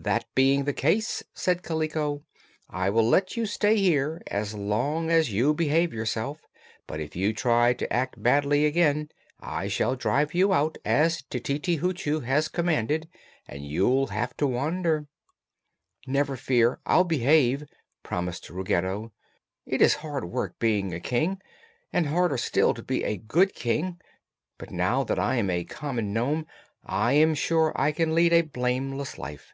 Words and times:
"That 0.00 0.26
being 0.36 0.62
the 0.62 0.72
case," 0.72 1.24
said 1.34 1.64
Kaliko, 1.64 2.22
"I 2.70 2.88
will 2.88 3.06
let 3.06 3.36
you 3.36 3.46
stay 3.46 3.76
here 3.76 4.22
as 4.28 4.54
long 4.54 5.10
as 5.10 5.32
you 5.32 5.52
behave 5.52 5.92
yourself; 5.92 6.38
but, 6.86 7.00
if 7.00 7.16
you 7.16 7.32
try 7.32 7.72
to 7.74 7.92
act 7.92 8.22
badly 8.22 8.64
again, 8.64 9.08
I 9.40 9.66
shall 9.66 9.96
drive 9.96 10.34
you 10.34 10.52
out, 10.54 10.78
as 10.84 11.22
Tititi 11.22 11.80
Hoochoo 11.80 12.20
has 12.20 12.46
commanded, 12.46 13.08
and 13.48 13.66
you'll 13.66 14.06
have 14.06 14.36
to 14.36 14.46
wander." 14.46 15.08
"Never 16.06 16.36
fear. 16.36 16.78
I'll 16.86 17.04
behave," 17.04 17.64
promised 18.04 18.48
Ruggedo. 18.50 19.10
"It 19.66 19.82
is 19.82 19.94
hard 19.94 20.24
work 20.26 20.60
being 20.60 20.94
a 20.94 21.00
King, 21.00 21.40
and 21.92 22.06
harder 22.06 22.38
still 22.38 22.72
to 22.74 22.84
be 22.84 23.02
a 23.02 23.16
good 23.16 23.52
King. 23.52 24.00
But 24.58 24.70
now 24.70 25.02
that 25.02 25.18
I 25.18 25.34
am 25.36 25.50
a 25.50 25.64
common 25.64 26.12
nome 26.12 26.46
I 26.86 27.14
am 27.14 27.34
sure 27.34 27.72
I 27.74 27.90
can 27.90 28.14
lead 28.14 28.32
a 28.32 28.42
blameless 28.42 29.18
life." 29.18 29.52